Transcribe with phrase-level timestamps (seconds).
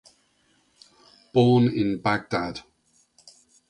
[1.31, 2.61] Born in Baghdad.